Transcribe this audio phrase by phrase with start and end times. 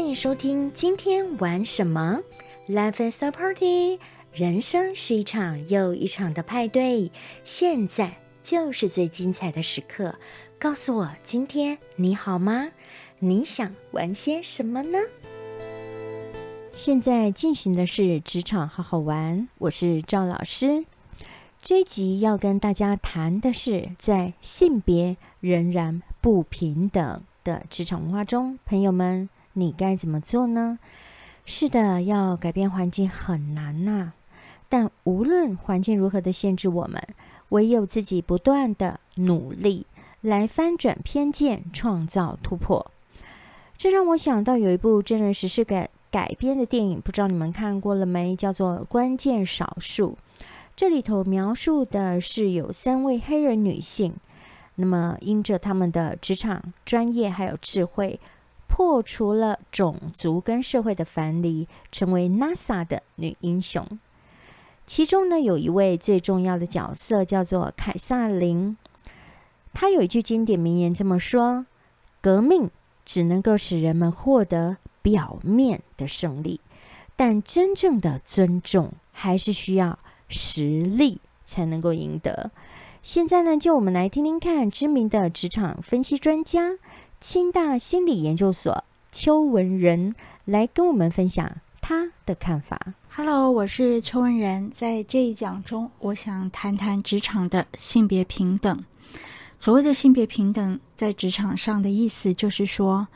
[0.00, 2.20] 欢迎收听今天玩什么
[2.66, 3.98] ？Life is a party，
[4.32, 7.12] 人生是一场又一场的派对，
[7.44, 10.14] 现在就是最精彩的时刻。
[10.58, 12.70] 告诉我，今天你好吗？
[13.18, 14.98] 你想玩些什么呢？
[16.72, 20.86] 现在进行的是职场好好玩，我是赵老师。
[21.60, 29.28] 这一集要跟大家谈的是，在性别仍然不平等的职场文化中，朋友们。
[29.60, 30.78] 你该怎么做呢？
[31.44, 34.14] 是的，要改变环境很难呐。
[34.68, 37.02] 但无论环境如何的限制我们，
[37.50, 39.84] 唯有自己不断的努力，
[40.20, 42.90] 来翻转偏见，创造突破。
[43.76, 48.36] 这让我想到有一部真人实事改改编的电影，不知道你们看过了没？
[48.36, 50.16] 叫做《关键少数》。
[50.76, 54.14] 这里头描述的是有三位黑人女性，
[54.76, 58.20] 那么因着他们的职场专业还有智慧。
[58.80, 63.86] 破除了种族跟社会的藩篱，成为 NASA 的女英雄。
[64.86, 68.78] 其中呢，有一位最重要的角色叫做凯撒琳。
[69.74, 71.66] 她有一句经典名言这么说
[72.22, 72.70] ：“革命
[73.04, 76.62] 只能够使人们获得表面的胜利，
[77.14, 82.50] 但真正的尊重还是需要实力才能够赢得。”
[83.02, 86.78] 现在呢，就我们来听听看知名的职场分析专家。
[87.20, 88.82] 清大心理研究所
[89.12, 90.14] 邱文仁
[90.46, 92.94] 来跟我们分享他的看法。
[93.14, 98.82] Hello，我是邱文仁，在这一讲中，我想谈谈职场的性别平等。
[99.60, 103.06] 所谓的性别平等，在职场上的意思就是说，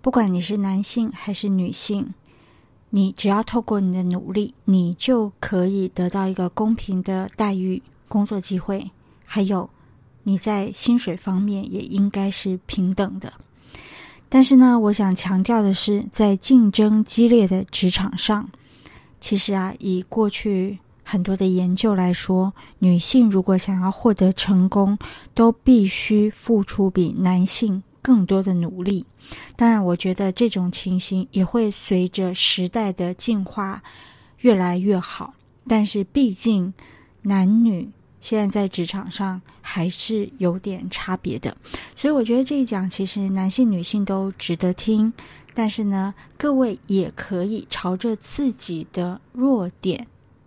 [0.00, 2.14] 不管你是男性还是女性，
[2.88, 8.90] 你只要透过你的努力，你就可以得到一个公平的待遇、工作机会，
[9.26, 9.68] 还有。
[10.24, 13.32] 你在薪水方面也应该是平等的，
[14.28, 18.48] 但是呢，我想强调的是，在竞争激烈的职场上，
[19.20, 24.96] 其实啊，以过去很多的研究来说，女性如果想要获得成功，
[25.34, 29.04] 都必须付出比男性更多的努力。
[29.56, 33.82] 当然，我觉得这种情形也会随着时代的进化
[34.38, 35.34] 越来越好，
[35.66, 36.72] 但是毕竟
[37.22, 37.90] 男女。
[38.22, 41.54] 现在在职场上还是有点差别的，
[41.94, 45.12] 所以我觉得这一讲其实男性、女性都值得听。
[45.52, 50.06] 但是呢，各位也可以朝着自己的弱点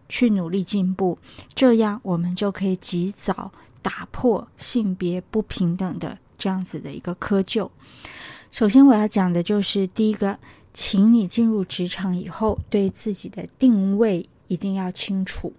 [0.09, 1.19] 去努力进步，
[1.53, 3.52] 这样我们就可以及早
[3.84, 7.69] 打破性别不平等的这样子的一个窠臼。
[8.50, 10.40] 首先我要讲的就是第一个，
[10.74, 15.53] 请你进入职场以后，对自己的定位一定要清楚。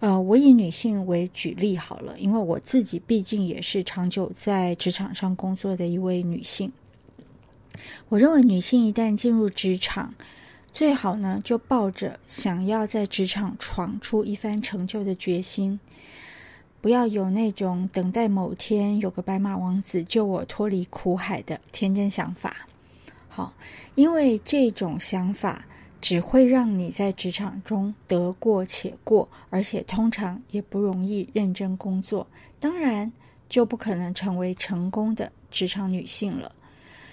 [0.00, 6.70] 呃，我以女性为举例好了，因为我自己毕竟也是长久在职场上工作的一位女性。
[8.08, 10.14] 我认为女性一旦进入职场，
[10.72, 15.80] 最好呢就抱着想要在职场闯出一番成就的决心，
[16.80, 22.68] 不要有那种等待某天有个白马王子救我脱离苦海的天真想法。
[23.28, 23.52] 好，
[23.96, 25.64] 因为这种想法。
[26.00, 32.26] 只会让你在职场中得过且过，而且通常也不容易认真工作，
[32.60, 33.10] 当然
[33.48, 36.52] 就不可能成为成功的职场女性了。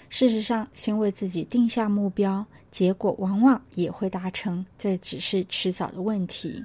[0.07, 6.63] 事实上，先为自己定下目标，结果往往也会达成，这只是迟早的问题。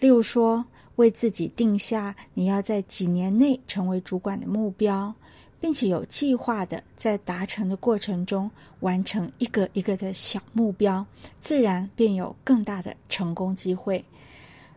[0.00, 0.64] 例如说，
[0.96, 5.14] 为自己定下你要在几年内成为主管的目标。
[5.60, 8.50] 并且有计划的在达成的过程中
[8.80, 11.06] 完成一个一个的小目标，
[11.40, 14.04] 自然便有更大的成功机会。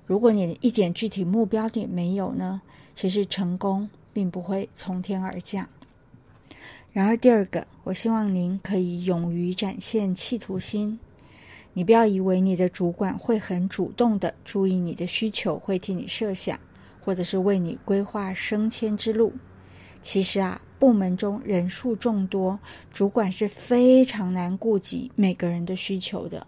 [0.06, 2.62] 如果你一点具体目标也没有呢？
[2.96, 5.70] 其实成功并不会从天而降。
[6.92, 11.00] 然而，第二个，我希望您可以勇于展现企图心。
[11.74, 16.60] 你不要以为你的主管会很主动的注意你的需求，会替你设想，
[17.00, 19.34] 或者是为你规划升迁之路。
[20.02, 20.60] 其实啊。
[20.80, 22.58] 部门中人数众多，
[22.94, 26.48] 主管是非常难顾及每个人的需求的。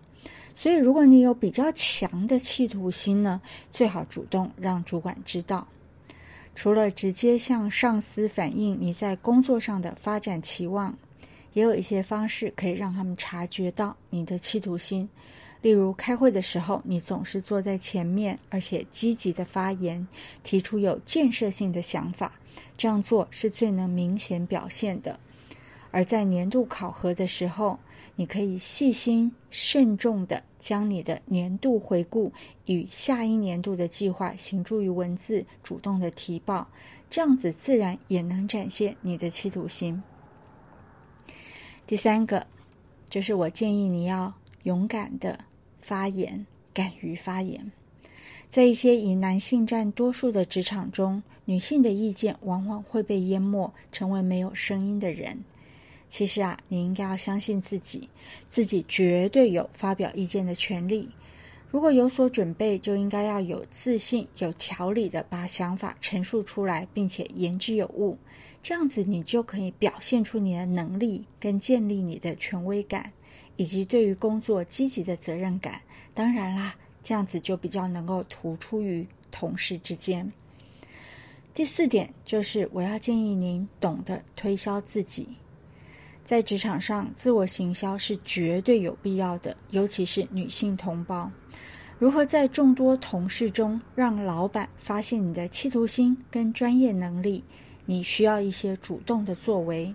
[0.55, 3.41] 所以，如果你有比较强的企图心呢，
[3.71, 5.67] 最好主动让主管知道。
[6.53, 10.95] 除了直接向上司反映你在工作上的发展期望，
[11.53, 15.07] 也有一些方式可以让他们察觉到你的企图心。
[15.61, 20.05] 例如，开会的时候，你总是坐在前面，而且积极的发言，
[20.43, 22.31] 提出有建设性的想法。
[22.81, 25.19] 这样做是最能明显表现的。
[25.91, 27.77] 而在年度考核的时候，
[28.15, 32.33] 你可以细心慎重的将你的年度回顾
[32.65, 36.67] 与下一年度的计划行诸于文字，主动的提报，
[37.07, 40.01] 这样子自然也能展现你的企图心。
[41.85, 42.47] 第三个，
[43.07, 45.37] 就是我建议你要勇敢的
[45.81, 46.43] 发言，
[46.73, 47.71] 敢于发言。
[48.51, 55.41] 在一些以男性占多数的职场中，女性的意见往往会被淹没，成为没有声音的人。
[56.09, 58.09] 其实啊，你应该要相信自己，
[58.49, 61.09] 自己绝对有发表意见的权利。
[61.69, 68.17] 如果有所准备，就应该要有自信、有条理的把想法陈述出来，并且言之有物。
[68.61, 73.13] 这样子，你就可以表现出你的能力，跟建立你的权威感，
[73.55, 75.79] 以及对于工作积极的责任感。
[76.13, 76.75] 当然啦。
[77.03, 80.31] 这样子就比较能够突出于同事之间。
[81.53, 85.27] 第四点就是，我要建议您懂得推销自己。
[86.23, 91.29] 在职场上，自我行销是绝对有必要的，尤其是女性同胞。
[91.99, 97.43] 如何在众多同事中让老板发现你的企图心跟专业能力？
[97.85, 99.93] 你需要一些主动的作为。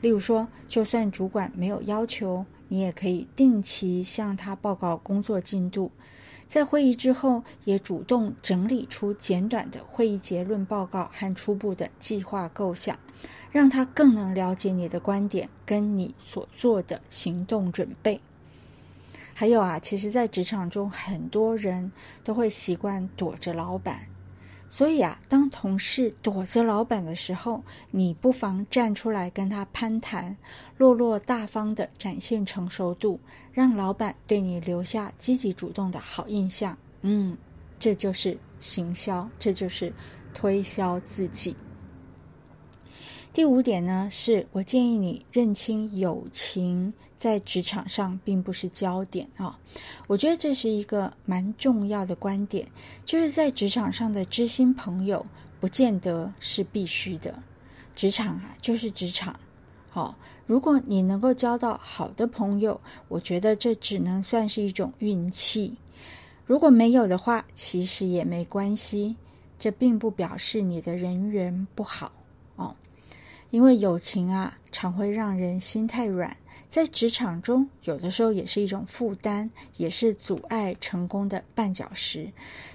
[0.00, 2.44] 例如说，就算主管没有要求，
[2.74, 5.92] 你也可以定期向他报告工作进度。
[6.44, 12.98] 在会议之后，也主动整理出简短的会议结论报告和初步的计划构想，
[13.52, 18.20] 让他更能了解你的观点跟你所做的行动准备。
[19.34, 21.92] 还有啊，其实，在职场中，很多人
[22.24, 24.08] 都会习惯躲着老板。
[24.74, 27.62] 所以啊，当同事躲着老板的时候，
[27.92, 30.36] 你不妨站出来跟他攀谈，
[30.78, 33.20] 落落大方的展现成熟度，
[33.52, 36.76] 让老板对你留下积极主动的好印象。
[37.02, 37.38] 嗯，
[37.78, 39.92] 这就是行销，这就是
[40.32, 41.56] 推销自己。
[43.32, 46.92] 第五点呢，是我建议你认清友情
[47.24, 49.58] 在职场上并不是焦点啊。
[50.06, 52.68] 我觉得这是一个蛮重要的观点，
[53.02, 55.24] 就是在职场上的知心朋友
[55.58, 57.34] 不见得是必须的。
[57.96, 59.34] 职场啊，就是职场。
[59.88, 60.14] 好，
[60.46, 62.78] 如果你能够交到好的朋友，
[63.08, 65.74] 我觉得这只能算是一种运气。
[66.44, 69.16] 如果没有的话，其实也没关系，
[69.58, 72.12] 这并不表示你的人缘不好。
[73.54, 76.36] 因为友情啊，常会让人心太软，
[76.68, 82.28] 在职场中有的时候也是一种负担，也是阻碍成功的绊脚石。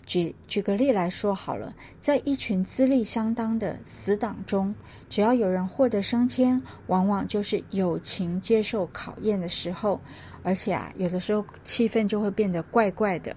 [0.06, 4.74] 举举个例来说好了，在一群资历相当的死党中，
[5.10, 10.00] 只要有人获得升迁，往往就是友情接受考验的时候，
[10.44, 13.36] 而且啊，有的时候气氛就会变得怪怪的。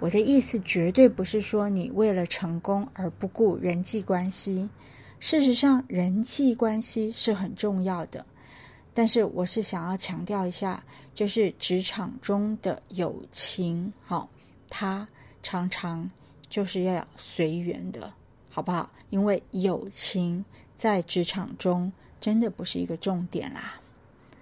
[0.00, 4.70] 我的意思绝对不是说你为了成功而不顾人际关系。
[5.22, 8.26] 事实上，人际关系是很重要的，
[8.92, 10.82] 但是我是想要强调一下，
[11.14, 14.28] 就是职场中的友情，好，
[14.68, 15.06] 它
[15.40, 16.10] 常常
[16.48, 18.12] 就是要随缘的，
[18.50, 18.90] 好不好？
[19.10, 23.80] 因为友情在职场中真的不是一个重点啦。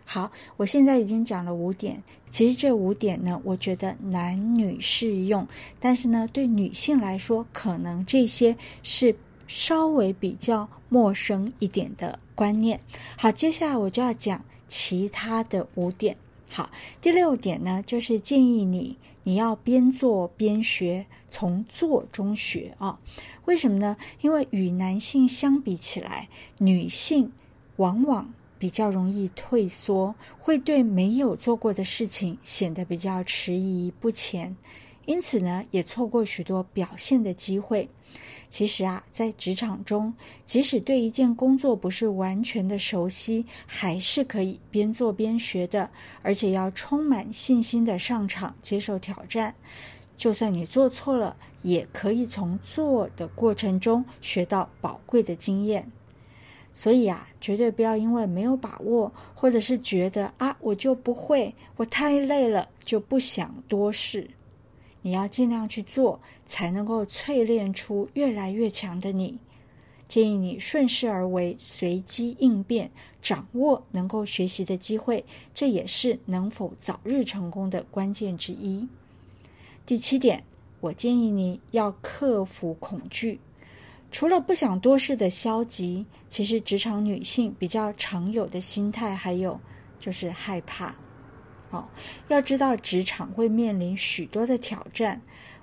[0.06, 5.46] 好，我现在已经讲了五点，其实这五点呢，我觉得男女适用，
[5.78, 9.14] 但是呢，对女性来说，可能这些是。
[9.50, 12.80] 稍微比较陌生一点的观念。
[13.18, 16.16] 好，接下来我就要讲其他的五点。
[16.48, 16.70] 好，
[17.00, 22.96] 第六点呢，就是建议你你要边做边学，从做中学啊。
[23.46, 23.96] 为什么呢？
[24.20, 27.32] 因为与男性相比起来，女性
[27.76, 34.56] 往往比较容易退缩，会对没有做过的事情显得比较迟疑不前，
[35.06, 37.88] 因此呢，也错过许多表现的机会。
[38.48, 40.12] 其实啊，在职场中，
[40.44, 45.88] 即使对一件工作不是完全的熟悉，还是可以边做边学的，
[46.22, 49.54] 而且要充满信心的上场接受挑战。
[50.16, 55.88] 就算你做错了，也可以从做的过程中学到宝贵的经验。
[56.74, 64.28] 所以啊，绝对不要因为没有把握，或者是觉得啊我就不会，我太累了，就不想多试。
[65.02, 69.38] 你要尽量去做，才能够淬炼出越来越强的你。
[70.08, 72.90] 建议你顺势而为，随机应变，
[73.22, 78.84] 掌握能够学习的机会，这也是能否早日成功的关键之一。
[79.86, 80.42] 第七点，
[80.80, 83.38] 我建议你要克服恐惧。
[84.10, 89.58] 除了不想多事的消极，其实职场女性比较常有的心态还有
[90.00, 90.92] 就是害怕。
[91.70, 91.88] 哦，
[92.28, 95.20] 要知道职场会面临许多的挑战，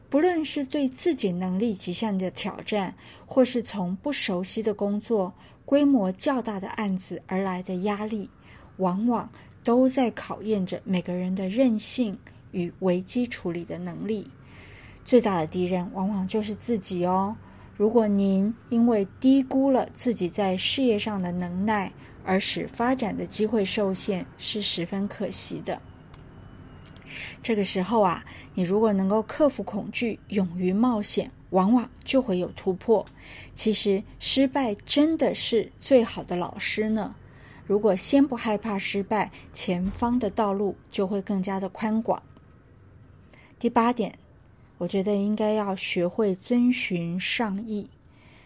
[0.10, 2.96] 不论是对自己能力极限的挑战，
[3.26, 5.34] 或是从不熟悉的工作、
[5.66, 8.30] 规模较大的案子而来的压力，
[8.78, 9.30] 往往
[9.64, 12.18] 都在考验着每个人的韧性
[12.52, 14.30] 与危机处理的能力。
[15.04, 17.36] 最大的敌人往往就是自己哦。
[17.76, 21.92] 如果您因为低估了自己在事业上的能耐，
[22.24, 25.82] 而使发展的机会受限，是十分可惜的。
[27.42, 33.06] 这个时候啊，你如果能够克服恐惧，勇于冒险，往往就会有突破。
[33.54, 37.16] 其实，失败真的是最好的老师呢。
[37.66, 42.22] 如果先不害怕失败，前方的道路就会更加的宽广。
[43.60, 44.18] 第八点，
[44.78, 47.90] 我觉得应该要学会遵循上意。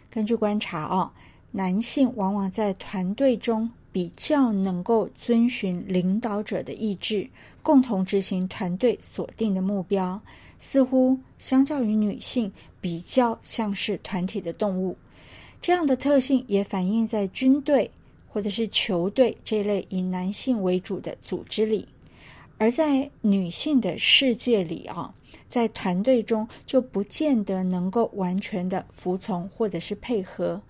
[0.10, 1.12] 根据观察哦，
[1.52, 7.30] 男性往往在团队中比较能够遵循领导者的意志，
[7.62, 10.22] 共同执行团队锁定的目标。
[10.60, 14.98] 似乎相较于女性，比较像是团体的动物。
[15.62, 17.92] 这样的特性也反映在军队。
[18.34, 21.86] 或者是球队这类以男性为主的组织里，
[22.58, 25.14] 而在女性的世界里啊，
[25.50, 30.62] 在团队中就不见得能够完全的服从或者是配合，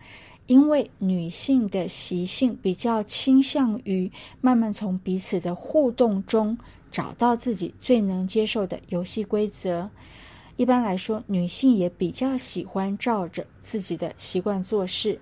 [0.47, 6.57] 因为女性的习性比较倾向于慢慢从彼此的互动中
[6.91, 9.89] 找到自己最能接受的游戏规则。
[10.57, 15.19] 一般来说，女性也比较喜欢照着自己的习惯做事，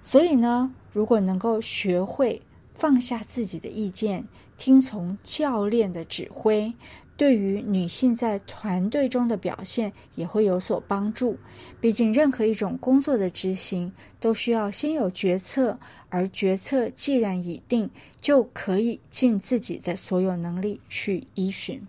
[0.00, 0.72] 所以呢。
[0.94, 2.42] 如果能够学会
[2.74, 4.28] 放下自己的意见，
[4.58, 6.74] 听从教练的指挥，
[7.16, 11.38] 对于女性在团队中的表现也会有所帮助。
[11.80, 15.78] 毕竟，任何一种工作的执行都需要先有决策，
[16.08, 17.88] 而决策既然已定，
[18.20, 21.80] 就可以尽自己的所有能力去依循。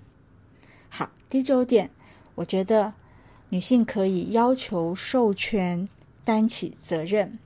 [0.89, 1.89] 好，第九点，
[2.35, 2.93] 我觉得
[3.49, 5.87] 女性可以要求授权，
[6.23, 7.39] 担起责任。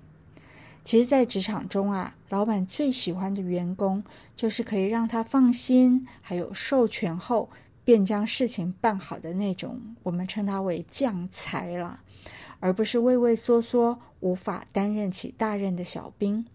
[0.84, 4.04] 其实，在职场中啊，老板最喜欢的员工
[4.36, 7.50] 就是可以让他放心，还有授权后
[7.88, 12.02] 便将事情办好的那种，我们称他为将才了，
[12.60, 16.46] 而不是畏畏缩缩、无法担任起大任的小兵。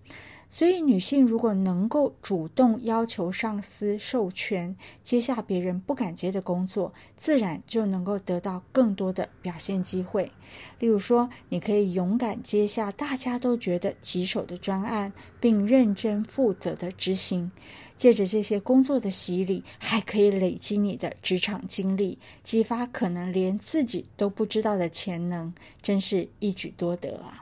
[0.54, 10.30] 所以，女性如果能够主动要求上司授权接下别人不敢接的工作，自然就能够得到更多的表现机会。
[10.78, 17.50] 例如说，你可以勇敢接下大家都觉得棘手的专案，并认真负责的执行。
[17.96, 27.41] 借着这些工作的洗礼，还可以累积你的职场经历，激发可能连自己都不知道的潜能，真是一举多得啊！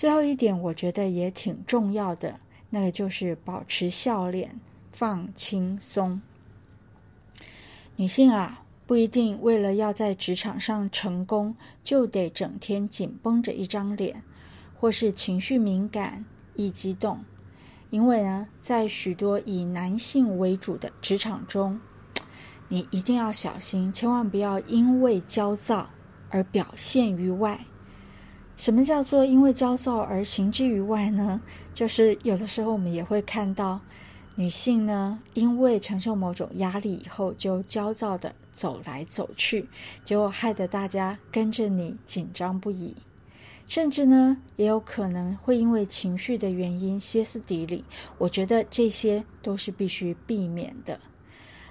[0.00, 2.40] 最后一点，我觉得也挺重要的，
[2.70, 4.58] 那个就是保持笑脸，
[4.90, 6.18] 放轻松。
[7.96, 11.54] 女性啊，不一定为了要在职场上成功，
[11.84, 14.22] 就得整天紧绷着一张脸，
[14.74, 17.22] 或是情绪敏感、易激动。
[17.90, 21.78] 因为呢，在许多以男性为主的职场中，
[22.68, 25.90] 你一定要小心，千万不要因为焦躁
[26.30, 27.66] 而表现于外。
[28.60, 31.40] 什么叫做因为焦躁而行之于外呢？
[31.72, 33.80] 就是有的时候我们也会看到
[34.34, 39.66] 女性呢，因为承受某种压力以后，就焦躁的走来走去，
[40.04, 42.94] 结果害得大家跟着你紧张不已，
[43.66, 47.82] 甚至呢，也有可能会因为情绪的原因歇斯底里。
[48.18, 51.00] 我觉得这些都是必须避免的。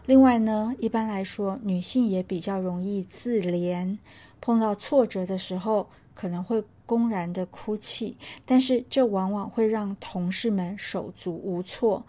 [0.08, 3.96] 另外呢，一般来说，女性也比较容易自怜，
[4.42, 6.64] 碰到挫折的时候可能会。
[6.90, 8.18] 公然的哭泣，
[8.48, 12.04] 但是这往往会让同事们手足无措，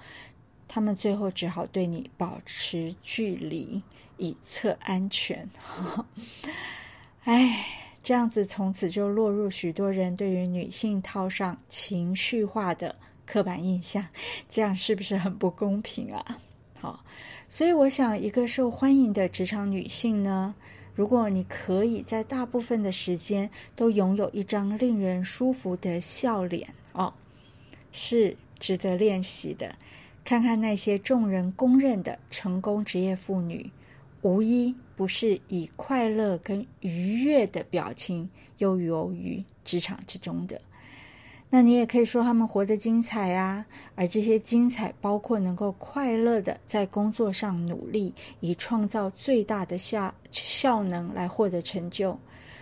[0.66, 3.82] 他们最后只好对你保持距离，
[4.16, 5.46] 以测安全。
[7.24, 7.62] 哎，
[8.02, 12.96] 这样子从此就落入许多人对于女性套上情绪化的
[13.26, 14.02] 刻板印象，
[14.48, 16.38] 这样是不是很不公平啊？
[16.80, 17.04] 好，
[17.50, 20.54] 所以我想，一个受欢迎的职场女性呢？
[20.94, 27.14] 如果你可以在大部分的时间都拥有一张令人舒服的笑脸哦，
[27.92, 29.76] 是值得练习的。
[30.22, 33.70] 看看那些众人公认的成功职业妇女，
[34.20, 38.28] 无一不是以快乐跟愉悦的表情
[38.58, 40.60] 游游于职场之中的。
[41.52, 43.66] 那你也可以说他们活得精彩啊，
[43.96, 52.16] 而这些精彩包括能够快乐的在工作上努力，以创造最大的效效能来获得成就。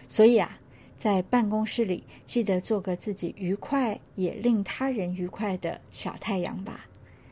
[0.08, 0.58] 所以啊，
[0.96, 6.86] 在办公室里记得做个自己愉快也令他人愉快的小太阳吧。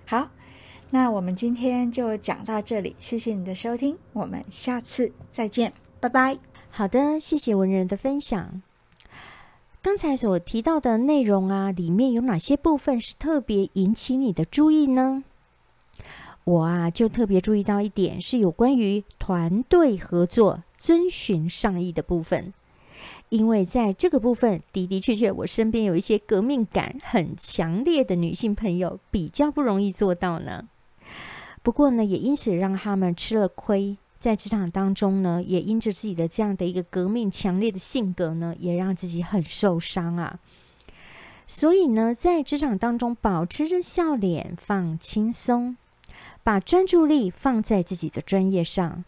[0.05, 0.31] 好，
[0.91, 6.37] 那我们今天就讲到这里，谢谢你的收听，我们下次再见，拜拜。
[6.69, 8.63] 好的，谢谢文人的分享。
[9.87, 15.23] 刚才所提到的内容啊，里面有哪些部分是特别引起你的注意呢？
[16.43, 22.52] 我啊，就特别注意到一点，是有关于团队合作、遵循上意的部分。
[23.28, 30.64] 因为在这个部分的的确确，我身边有一些革命感很强烈的女性朋友，比较不容易做到呢。
[31.62, 40.40] 不过呢，也因此让他们吃了亏，在职场当中呢，也因着自己的这样的一个革命强烈的性格呢，也让自己很受伤啊。
[41.47, 45.76] 所以呢，在职场当中保持着笑脸，放轻松，
[46.42, 49.04] 把专注力放在自己的专业上。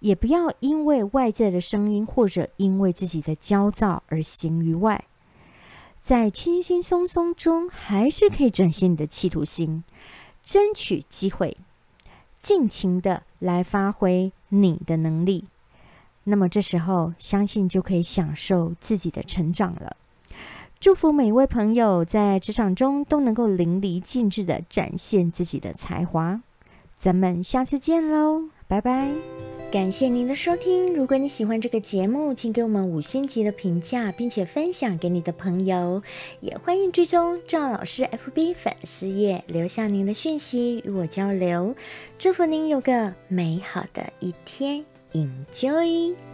[0.00, 5.04] 也不要因为外在的声音或者因为自己的焦躁而行于外，
[6.00, 9.84] 在轻轻松松中，还是可以展现你的企图心，
[10.42, 11.56] 争取机会，
[12.40, 15.44] 尽情的来发挥你的能力。
[16.24, 19.96] 那么这时候，相信就可以享受自己的成长了。
[20.78, 26.40] 祝福每一位朋友在职场中都能够淋漓尽致的展现自己的才华。
[26.96, 29.55] 咱们下次见喽，拜拜。
[29.72, 30.94] 感谢您的收听。
[30.94, 36.02] 如果你喜欢这个节目，请给我们五星级的评价，并且分享给你的朋友。
[36.40, 41.74] 也欢迎追踪赵老师 FB 粉丝页，留下您的讯息与我交流。
[42.18, 46.25] 祝福您有个美好的一天，Enjoy。